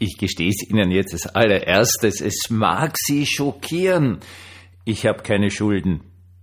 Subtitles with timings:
[0.00, 4.20] Ich gestehe es Ihnen jetzt als allererstes, es mag Sie schockieren.
[4.84, 6.02] Ich habe keine Schulden.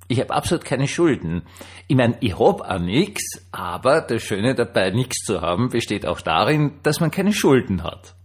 [0.10, 1.44] Ich habe absolut keine Schulden.
[1.88, 6.20] Ich meine, ich hab auch nichts, aber das Schöne dabei, nichts zu haben, besteht auch
[6.20, 8.16] darin, dass man keine Schulden hat.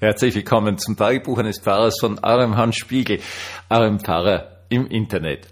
[0.00, 3.20] Herzlich willkommen zum Tagebuch eines Pfarrers von eurem Hans Spiegel,
[3.70, 5.46] eurem Pfarrer im Internet.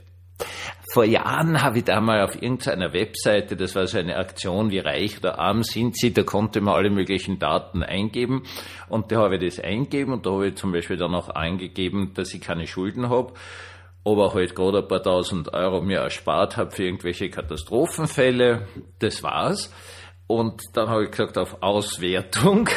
[0.96, 4.78] Vor Jahren habe ich da mal auf irgendeiner Webseite, das war so eine Aktion, wie
[4.78, 8.44] reich oder arm sind Sie, da konnte man alle möglichen Daten eingeben
[8.88, 12.14] und da habe ich das eingegeben und da habe ich zum Beispiel dann auch eingegeben,
[12.14, 13.34] dass ich keine Schulden habe
[14.06, 18.68] aber halt gerade ein paar tausend Euro mir erspart habe für irgendwelche Katastrophenfälle.
[19.00, 19.70] Das war's.
[20.26, 22.68] Und dann habe ich gesagt auf Auswertung.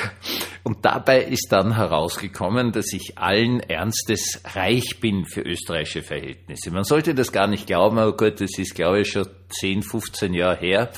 [0.63, 6.69] Und dabei ist dann herausgekommen, dass ich allen Ernstes reich bin für österreichische Verhältnisse.
[6.69, 10.33] Man sollte das gar nicht glauben, aber gut, das ist glaube ich schon 10, 15
[10.33, 10.91] Jahre her.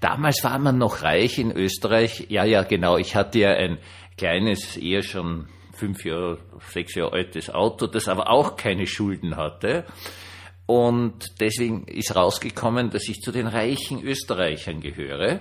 [0.00, 2.26] Damals war man noch reich in Österreich.
[2.28, 2.98] Ja, ja, genau.
[2.98, 3.78] Ich hatte ja ein
[4.18, 6.38] kleines, eher schon fünf Jahre,
[6.72, 9.84] sechs Jahre altes Auto, das aber auch keine Schulden hatte.
[10.66, 15.40] Und deswegen ist rausgekommen, dass ich zu den reichen Österreichern gehöre.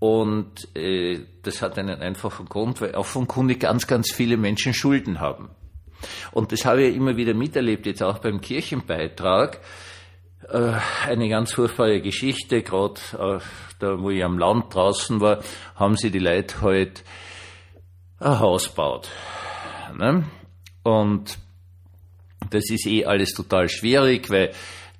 [0.00, 5.50] Und äh, das hat einen einfachen Grund, weil offenkundig ganz, ganz viele Menschen Schulden haben.
[6.32, 9.60] Und das habe ich immer wieder miterlebt, jetzt auch beim Kirchenbeitrag.
[10.48, 10.72] Äh,
[11.06, 13.38] eine ganz furchtbare Geschichte, gerade äh,
[13.78, 15.40] da, wo ich am Land draußen war,
[15.76, 17.04] haben sie die Leute halt
[18.18, 19.10] ein Haus baut.
[19.98, 20.24] Ne?
[20.82, 21.38] Und
[22.48, 24.52] das ist eh alles total schwierig, weil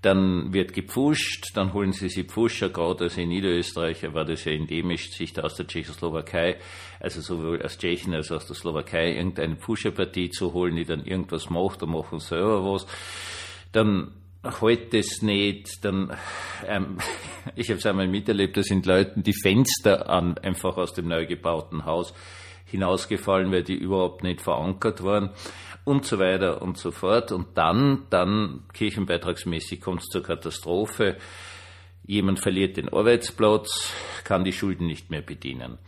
[0.02, 4.52] dann wird gepfuscht, dann holen sie sich Pfuscher, gerade also in Niederösterreich war das ja
[4.52, 6.56] endemisch, sich da aus der Tschechoslowakei,
[7.00, 11.04] also sowohl aus Tschechien als auch aus der Slowakei, irgendeine Pfuscherpartie zu holen, die dann
[11.04, 12.86] irgendwas macht, dann machen selber was.
[13.72, 14.12] Dann
[14.42, 16.16] halt es nicht, dann,
[16.66, 16.96] ähm,
[17.54, 21.26] ich habe es einmal miterlebt, da sind Leuten die Fenster an, einfach aus dem neu
[21.26, 22.14] gebauten Haus
[22.70, 25.30] hinausgefallen, weil die überhaupt nicht verankert waren
[25.84, 27.32] und so weiter und so fort.
[27.32, 31.16] Und dann, dann kirchenbeitragsmäßig kommt es zur Katastrophe.
[32.06, 33.92] Jemand verliert den Arbeitsplatz,
[34.24, 35.78] kann die Schulden nicht mehr bedienen.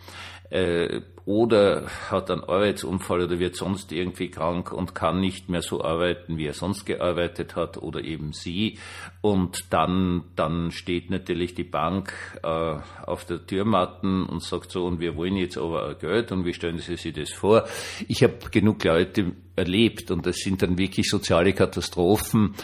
[0.52, 5.82] Äh, oder hat einen Arbeitsunfall oder wird sonst irgendwie krank und kann nicht mehr so
[5.82, 8.78] arbeiten, wie er sonst gearbeitet hat oder eben sie.
[9.22, 12.12] Und dann, dann steht natürlich die Bank
[12.42, 12.76] äh,
[13.06, 16.78] auf der Türmatten und sagt so, und wir wollen jetzt aber Geld und wie stellen
[16.78, 17.64] Sie sich das vor?
[18.08, 22.54] Ich habe genug Leute erlebt und das sind dann wirklich soziale Katastrophen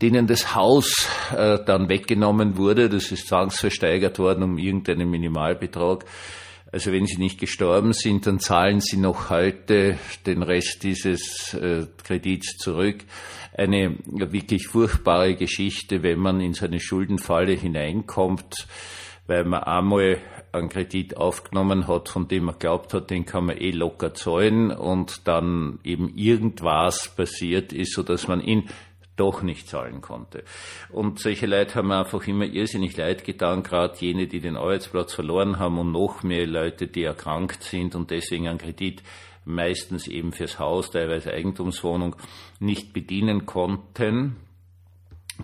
[0.00, 6.04] denen das Haus äh, dann weggenommen wurde, das ist zwangsversteigert worden um irgendeinen Minimalbetrag
[6.70, 11.86] also wenn sie nicht gestorben sind, dann zahlen sie noch heute den Rest dieses äh,
[12.02, 12.98] Kredits zurück.
[13.56, 18.66] Eine wirklich furchtbare Geschichte, wenn man in so eine Schuldenfalle hineinkommt,
[19.26, 20.18] weil man einmal
[20.52, 24.70] einen Kredit aufgenommen hat, von dem man glaubt hat, den kann man eh locker zahlen
[24.70, 28.68] und dann eben irgendwas passiert ist, so dass man ihn
[29.18, 30.44] doch nicht zahlen konnte.
[30.90, 35.58] Und solche Leute haben einfach immer irrsinnig leid getan, gerade jene, die den Arbeitsplatz verloren
[35.58, 39.02] haben und noch mehr Leute, die erkrankt sind und deswegen einen Kredit
[39.44, 42.16] meistens eben fürs Haus, teilweise Eigentumswohnung,
[42.60, 44.36] nicht bedienen konnten.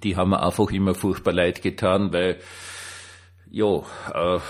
[0.02, 2.38] Die haben mir einfach immer furchtbar leid getan, weil
[3.50, 3.78] ja,
[4.12, 4.40] äh,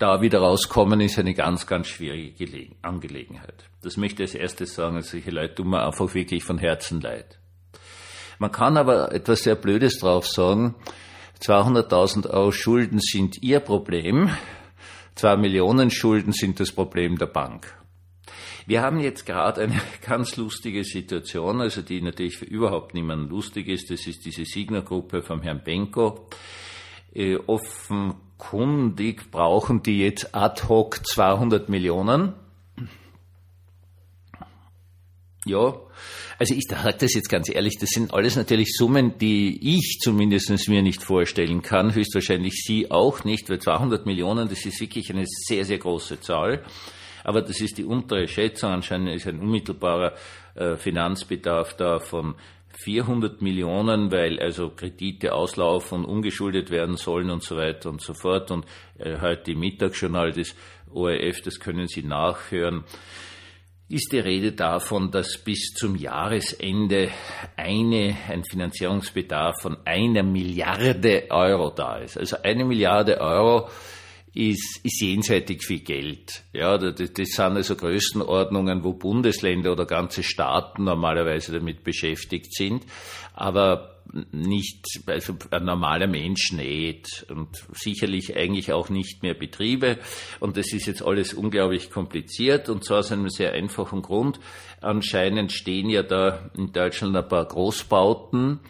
[0.00, 3.64] da wieder rauskommen ist eine ganz, ganz schwierige Angelegenheit.
[3.82, 7.39] Das möchte ich als erstes sagen, solche Leute tun mir einfach wirklich von Herzen leid.
[8.40, 10.74] Man kann aber etwas sehr Blödes drauf sagen.
[11.42, 14.30] 200.000 Euro Schulden sind Ihr Problem.
[15.14, 17.76] Zwei Millionen Schulden sind das Problem der Bank.
[18.66, 23.68] Wir haben jetzt gerade eine ganz lustige Situation, also die natürlich für überhaupt niemanden lustig
[23.68, 23.90] ist.
[23.90, 26.26] Das ist diese Signer-Gruppe vom Herrn Benko.
[27.12, 32.32] Äh, offenkundig brauchen die jetzt ad hoc 200 Millionen.
[35.46, 35.74] Ja,
[36.38, 40.68] also ich sage das jetzt ganz ehrlich, das sind alles natürlich Summen, die ich zumindest
[40.68, 45.24] mir nicht vorstellen kann, höchstwahrscheinlich Sie auch nicht, weil 200 Millionen, das ist wirklich eine
[45.26, 46.62] sehr, sehr große Zahl.
[47.24, 48.70] Aber das ist die untere Schätzung.
[48.70, 50.14] Anscheinend ist ein unmittelbarer
[50.54, 52.34] äh, Finanzbedarf da von
[52.78, 58.50] 400 Millionen, weil also Kredite auslaufen, ungeschuldet werden sollen und so weiter und so fort.
[58.50, 58.64] Und
[58.98, 60.54] äh, heute im Mittagsjournal des
[60.92, 62.84] ORF, das können Sie nachhören
[63.90, 67.10] ist die Rede davon, dass bis zum Jahresende
[67.56, 72.16] eine, ein Finanzierungsbedarf von einer Milliarde Euro da ist.
[72.16, 73.68] Also eine Milliarde Euro
[74.32, 76.44] ist, ist jenseitig viel Geld.
[76.52, 82.84] Ja, das, das sind also Größenordnungen, wo Bundesländer oder ganze Staaten normalerweise damit beschäftigt sind.
[83.34, 83.99] Aber
[84.32, 89.98] nicht, also ein normaler Mensch nicht und sicherlich eigentlich auch nicht mehr Betriebe.
[90.40, 94.40] Und das ist jetzt alles unglaublich kompliziert und zwar aus einem sehr einfachen Grund.
[94.80, 98.60] Anscheinend stehen ja da in Deutschland ein paar Großbauten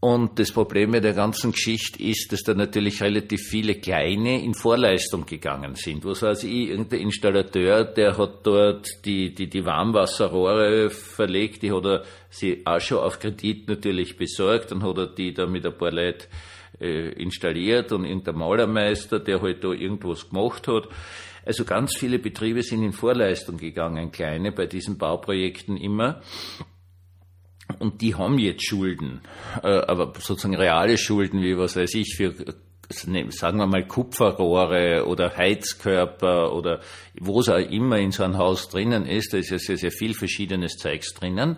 [0.00, 4.54] und das Problem mit der ganzen Geschichte ist, dass da natürlich relativ viele kleine in
[4.54, 6.06] Vorleistung gegangen sind.
[6.06, 11.84] Was weiß ich, irgendein Installateur, der hat dort die, die, die Warmwasserrohre verlegt, die hat
[11.84, 15.76] er sie auch schon auf Kredit natürlich besorgt, dann hat er die da mit ein
[15.76, 16.24] paar Leuten
[16.80, 20.88] äh, installiert und irgendein Malermeister, der halt da irgendwas gemacht hat.
[21.44, 26.22] Also ganz viele Betriebe sind in Vorleistung gegangen, kleine bei diesen Bauprojekten immer
[27.80, 29.22] und die haben jetzt Schulden,
[29.62, 32.34] äh, aber sozusagen reale Schulden, wie was weiß ich, für
[32.92, 36.80] sagen wir mal Kupferrohre oder Heizkörper oder
[37.20, 39.92] wo es auch immer in so einem Haus drinnen ist, da ist ja sehr, sehr
[39.92, 41.56] viel verschiedenes Zeugs drinnen.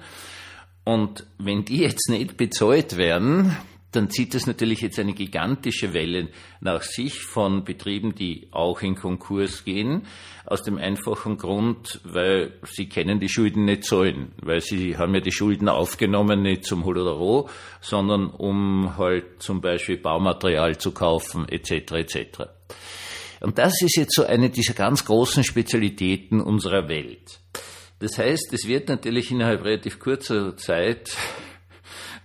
[0.84, 3.56] Und wenn die jetzt nicht bezahlt werden,
[3.92, 6.28] dann zieht das natürlich jetzt eine gigantische Welle
[6.60, 10.06] nach sich von Betrieben, die auch in Konkurs gehen,
[10.46, 15.20] aus dem einfachen Grund, weil sie kennen die Schulden nicht zahlen, weil sie haben ja
[15.20, 17.48] die Schulden aufgenommen nicht zum Holodoro,
[17.80, 21.92] sondern um halt zum Beispiel Baumaterial zu kaufen etc.
[21.92, 22.16] etc.
[23.40, 27.40] Und das ist jetzt so eine dieser ganz großen Spezialitäten unserer Welt.
[27.98, 31.16] Das heißt, es wird natürlich innerhalb relativ kurzer Zeit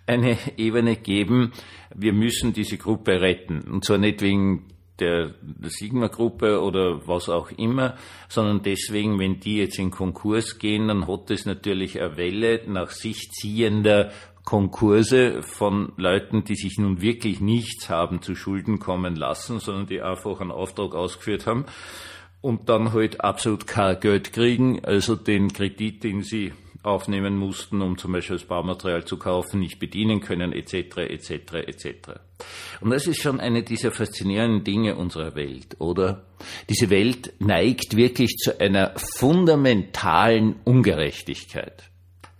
[0.07, 1.51] eine Ebene geben,
[1.93, 3.61] wir müssen diese Gruppe retten.
[3.61, 4.65] Und zwar nicht wegen
[4.99, 7.95] der, der Sigma-Gruppe oder was auch immer,
[8.29, 12.89] sondern deswegen, wenn die jetzt in Konkurs gehen, dann hat es natürlich eine Welle nach
[12.89, 14.11] sich ziehender
[14.43, 20.01] Konkurse von Leuten, die sich nun wirklich nichts haben zu Schulden kommen lassen, sondern die
[20.01, 21.65] einfach einen Auftrag ausgeführt haben
[22.39, 26.53] und dann halt absolut kein Geld kriegen, also den Kredit, den sie
[26.87, 31.31] aufnehmen mussten, um zum Beispiel das Baumaterial zu kaufen, nicht bedienen können, etc., etc.,
[31.67, 31.87] etc.
[32.81, 36.25] Und das ist schon eine dieser faszinierenden Dinge unserer Welt, oder?
[36.69, 41.83] Diese Welt neigt wirklich zu einer fundamentalen Ungerechtigkeit.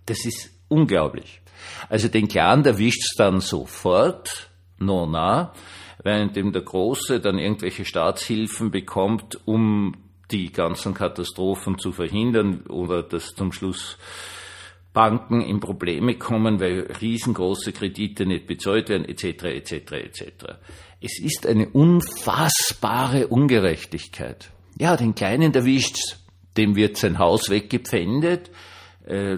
[0.05, 1.41] Das ist unglaublich.
[1.89, 4.49] Also den Kleinen erwischt's dann sofort,
[4.79, 5.53] no na,
[6.03, 9.95] während dem der Große dann irgendwelche Staatshilfen bekommt, um
[10.31, 13.97] die ganzen Katastrophen zu verhindern oder dass zum Schluss
[14.97, 20.23] Banken in Probleme kommen, weil riesengroße Kredite nicht bezahlt werden, etc., etc., etc.
[20.99, 24.49] Es ist eine unfassbare Ungerechtigkeit.
[24.79, 26.25] Ja, den Kleinen erwischt's,
[26.57, 28.49] dem wird sein Haus weggepfändet.
[29.05, 29.37] Äh,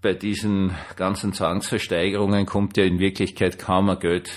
[0.00, 4.30] bei diesen ganzen Zwangsversteigerungen kommt ja in Wirklichkeit kaum ein Geld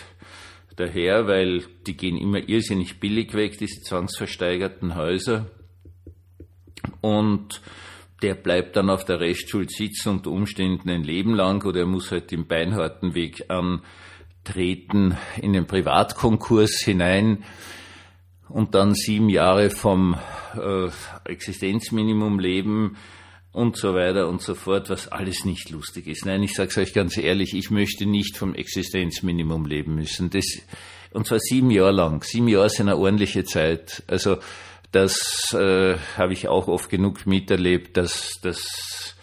[0.75, 5.51] daher, weil die gehen immer irrsinnig billig weg, diese zwangsversteigerten Häuser.
[7.01, 7.61] Und
[8.23, 12.09] der bleibt dann auf der Rechtsschuld sitzen unter Umständen ein Leben lang oder er muss
[12.09, 17.43] halt den beinharten Weg antreten in den Privatkonkurs hinein
[18.47, 20.17] und dann sieben Jahre vom
[20.55, 20.89] äh,
[21.25, 22.95] Existenzminimum leben
[23.51, 26.25] und so weiter und so fort, was alles nicht lustig ist.
[26.25, 30.29] Nein, ich sage es euch ganz ehrlich, ich möchte nicht vom Existenzminimum leben müssen.
[30.29, 30.45] Das,
[31.11, 32.23] und zwar sieben Jahre lang.
[32.23, 34.03] Sieben Jahre sind eine ordentliche Zeit.
[34.07, 34.37] Also
[34.93, 39.15] das äh, habe ich auch oft genug miterlebt, dass das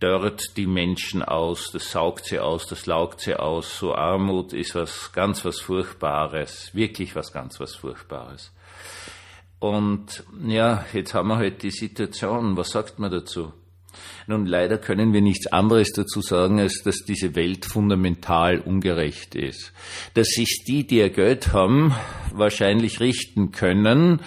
[0.00, 3.78] dörrt die Menschen aus, das saugt sie aus, das laugt sie aus.
[3.78, 8.52] So Armut ist was ganz was Furchtbares, wirklich was ganz was Furchtbares.
[9.60, 12.56] Und ja, jetzt haben wir halt die Situation.
[12.56, 13.52] Was sagt man dazu?
[14.26, 19.72] Nun, leider können wir nichts anderes dazu sagen, als dass diese Welt fundamental ungerecht ist.
[20.14, 21.94] Dass sich die, die ihr Geld haben,
[22.32, 24.20] wahrscheinlich richten können,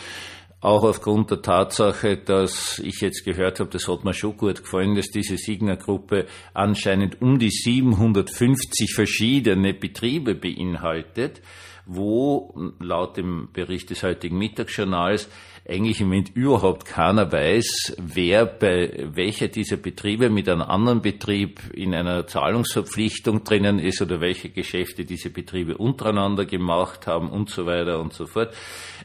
[0.62, 4.96] auch aufgrund der Tatsache, dass ich jetzt gehört habe, das hat mir schon gut gefallen,
[4.96, 11.42] dass diese Signa-Gruppe anscheinend um die 750 verschiedene Betriebe beinhaltet,
[11.88, 15.30] wo laut dem Bericht des heutigen Mittagsjournals
[15.72, 21.62] eigentlich im Moment überhaupt keiner weiß, wer bei welcher dieser Betriebe mit einem anderen Betrieb
[21.74, 27.66] in einer Zahlungsverpflichtung drinnen ist oder welche Geschäfte diese Betriebe untereinander gemacht haben und so
[27.66, 28.54] weiter und so fort.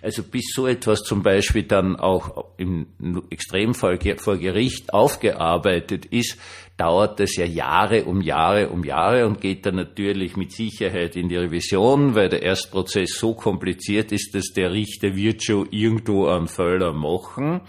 [0.02, 2.86] Also bis so etwas zum Beispiel dann auch im
[3.30, 6.38] Extremfall vor Gericht aufgearbeitet ist,
[6.76, 11.28] dauert das ja Jahre um Jahre um Jahre und geht dann natürlich mit Sicherheit in
[11.28, 16.48] die Revision, weil der Erstprozess so kompliziert ist, dass der Richter wird schon irgendwo einen
[16.48, 17.62] Fehler machen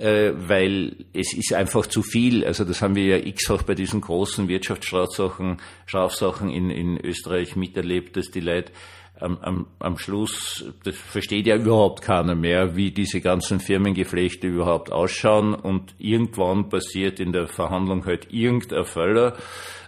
[0.00, 2.44] äh, weil es ist einfach zu viel.
[2.44, 8.16] Also das haben wir ja x-fach bei diesen großen Wirtschaftsstrafsachen Strafsachen in, in Österreich miterlebt,
[8.16, 8.72] dass die Leute
[9.18, 14.90] am, am, am Schluss, das versteht ja überhaupt keiner mehr, wie diese ganzen Firmengeflechte überhaupt
[14.92, 15.54] ausschauen.
[15.54, 19.36] Und irgendwann passiert in der Verhandlung halt irgendein Fäller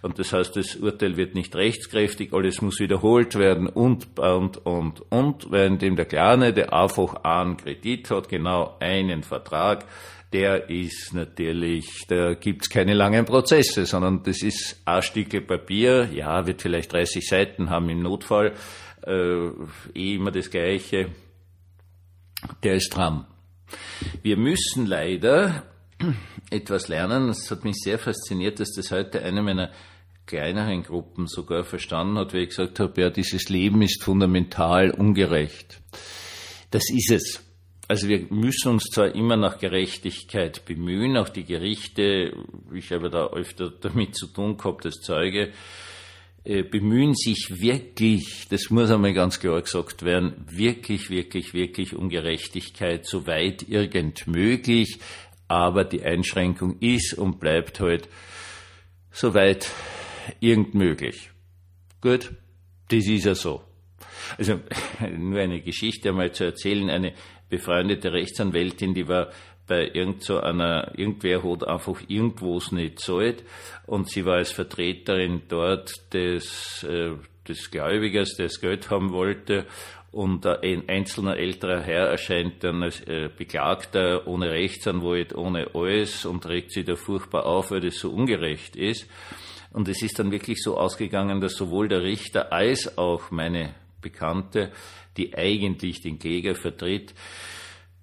[0.03, 5.01] und das heißt, das Urteil wird nicht rechtskräftig, alles muss wiederholt werden und, und, und,
[5.13, 9.87] und, währenddem der Kleine, der einfach einen Kredit hat, genau einen Vertrag,
[10.33, 16.47] der ist natürlich, da gibt's keine langen Prozesse, sondern das ist ein Stück Papier, ja,
[16.47, 18.55] wird vielleicht 30 Seiten haben im Notfall,
[19.07, 19.49] äh,
[19.95, 21.11] eh immer das Gleiche,
[22.63, 23.27] der ist dran.
[24.23, 25.65] Wir müssen leider
[26.51, 29.71] etwas lernen, es hat mich sehr fasziniert, dass das heute eine meiner
[30.27, 35.81] kleineren Gruppen sogar verstanden hat, wie ich gesagt habe, ja, dieses Leben ist fundamental ungerecht.
[36.71, 37.45] Das ist es.
[37.89, 42.33] Also wir müssen uns zwar immer nach Gerechtigkeit bemühen, auch die Gerichte,
[42.73, 45.53] ich habe da öfter damit zu tun gehabt als Zeuge,
[46.45, 53.07] bemühen sich wirklich, das muss einmal ganz klar gesagt werden, wirklich, wirklich, wirklich um Gerechtigkeit,
[53.07, 54.99] soweit irgend möglich.
[55.47, 58.09] Aber die Einschränkung ist und bleibt halt
[59.13, 59.71] soweit
[60.41, 61.31] irgend möglich.
[62.01, 62.33] Gut,
[62.89, 63.63] das ist ja so.
[64.39, 64.61] Also
[65.17, 66.91] nur eine Geschichte einmal zu erzählen.
[66.91, 67.15] Eine
[67.49, 69.31] befreundete Rechtsanwältin, die war
[69.73, 73.43] bei irgend so einer, irgendwer hat einfach irgendwas nicht zahlt
[73.87, 77.13] und sie war als Vertreterin dort des, äh,
[77.49, 79.67] des Gläubigers, der das Geld haben wollte
[80.11, 86.47] und ein einzelner älterer Herr erscheint dann als äh, Beklagter ohne Rechtsanwalt, ohne alles und
[86.47, 89.09] regt sich da furchtbar auf, weil das so ungerecht ist.
[89.73, 94.71] Und es ist dann wirklich so ausgegangen, dass sowohl der Richter als auch meine Bekannte,
[95.17, 97.15] die eigentlich den Kläger vertritt,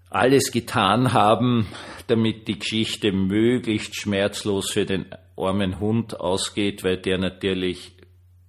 [0.09, 1.67] alles getan haben,
[2.07, 5.05] damit die Geschichte möglichst schmerzlos für den
[5.37, 7.93] armen Hund ausgeht, weil der natürlich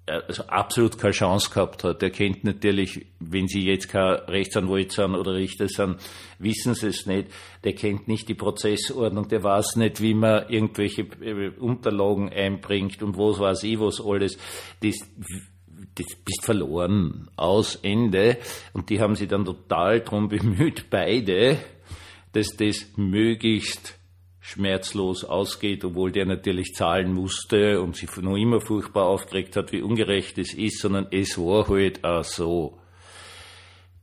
[0.06, 2.02] äh, also absolut keine Chance gehabt hat.
[2.02, 5.96] Der kennt natürlich, wenn Sie jetzt kein Rechtsanwalt sind oder Richter sind,
[6.38, 7.28] wissen Sie es nicht.
[7.64, 13.16] Der kennt nicht die Prozessordnung, der weiß nicht, wie man irgendwelche äh, Unterlagen einbringt und
[13.16, 14.38] was weiß ich, was alles.
[14.82, 14.96] Das,
[16.24, 17.28] bist verloren.
[17.36, 18.38] Aus Ende.
[18.72, 21.58] Und die haben sich dann total darum bemüht, beide,
[22.32, 23.98] dass das möglichst
[24.40, 29.82] schmerzlos ausgeht, obwohl der natürlich zahlen musste und sich noch immer furchtbar aufgeregt hat, wie
[29.82, 32.78] ungerecht es ist, sondern es war halt auch so.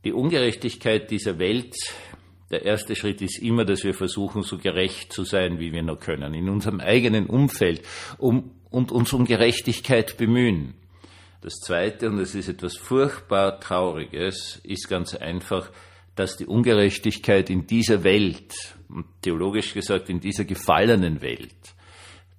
[0.04, 1.74] Die Ungerechtigkeit dieser Welt,
[2.50, 5.98] der erste Schritt ist immer, dass wir versuchen, so gerecht zu sein, wie wir nur
[5.98, 7.82] können, in unserem eigenen Umfeld
[8.16, 10.74] um, und uns um Gerechtigkeit bemühen.
[11.40, 15.70] Das Zweite, und das ist etwas furchtbar Trauriges, ist ganz einfach,
[16.16, 18.76] dass die Ungerechtigkeit in dieser Welt,
[19.22, 21.54] theologisch gesagt in dieser gefallenen Welt,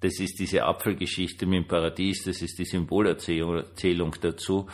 [0.00, 4.66] das ist diese Apfelgeschichte mit dem Paradies, das ist die Symbolerzählung dazu,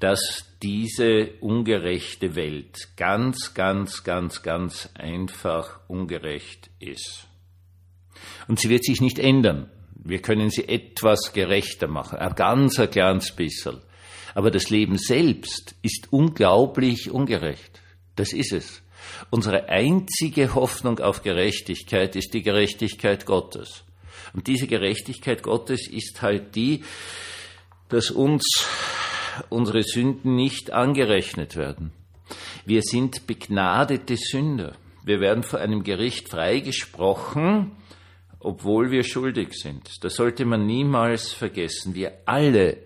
[0.00, 7.26] dass diese ungerechte Welt ganz, ganz, ganz, ganz einfach ungerecht ist.
[8.48, 9.70] Und sie wird sich nicht ändern.
[10.04, 13.80] Wir können sie etwas gerechter machen, ein ganz ein kleines bisschen.
[14.34, 17.80] Aber das Leben selbst ist unglaublich ungerecht.
[18.16, 18.82] Das ist es.
[19.30, 23.84] Unsere einzige Hoffnung auf Gerechtigkeit ist die Gerechtigkeit Gottes.
[24.34, 26.84] Und diese Gerechtigkeit Gottes ist halt die,
[27.88, 28.44] dass uns
[29.48, 31.92] unsere Sünden nicht angerechnet werden.
[32.64, 34.76] Wir sind begnadete Sünder.
[35.04, 37.72] Wir werden vor einem Gericht freigesprochen,
[38.46, 40.04] obwohl wir schuldig sind.
[40.04, 41.96] Das sollte man niemals vergessen.
[41.96, 42.78] Wir alle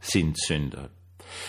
[0.00, 0.88] sind Sünder.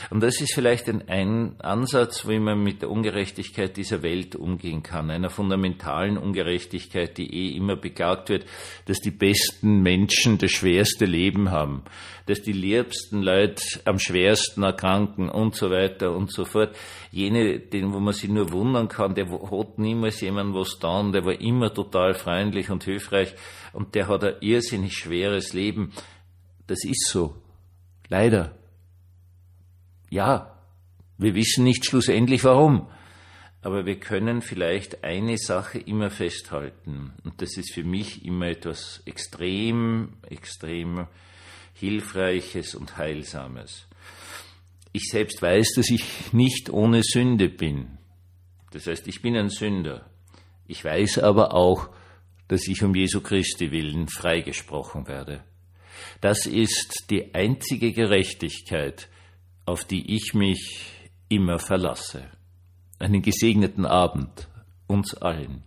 [0.09, 4.83] Und das ist vielleicht ein, ein, Ansatz, wie man mit der Ungerechtigkeit dieser Welt umgehen
[4.83, 8.45] kann, einer fundamentalen Ungerechtigkeit, die eh immer beklagt wird,
[8.85, 11.83] dass die besten Menschen das schwerste Leben haben,
[12.25, 16.75] dass die liebsten Leute am schwersten erkranken und so weiter und so fort.
[17.11, 21.25] Jene, den, wo man sich nur wundern kann, der hat niemals jemand was getan, der
[21.25, 23.35] war immer total freundlich und hilfreich
[23.73, 25.91] und der hat ein irrsinnig schweres Leben.
[26.67, 27.35] Das ist so.
[28.07, 28.62] Leider.
[30.13, 30.59] Ja,
[31.17, 32.87] wir wissen nicht schlussendlich warum,
[33.63, 39.01] aber wir können vielleicht eine Sache immer festhalten und das ist für mich immer etwas
[39.07, 41.07] extrem, extrem
[41.73, 43.87] Hilfreiches und Heilsames.
[44.91, 47.97] Ich selbst weiß, dass ich nicht ohne Sünde bin.
[48.69, 50.11] Das heißt, ich bin ein Sünder.
[50.67, 51.89] Ich weiß aber auch,
[52.49, 55.43] dass ich um Jesu Christi willen freigesprochen werde.
[56.21, 59.09] Das ist die einzige Gerechtigkeit,
[59.65, 60.91] auf die ich mich
[61.29, 62.29] immer verlasse.
[62.99, 64.49] Einen gesegneten Abend
[64.87, 65.63] uns allen.